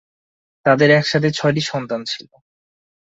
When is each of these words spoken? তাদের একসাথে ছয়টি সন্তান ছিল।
তাদের 0.65 0.89
একসাথে 0.91 1.29
ছয়টি 1.31 1.61
সন্তান 1.71 2.01
ছিল। 2.05 2.27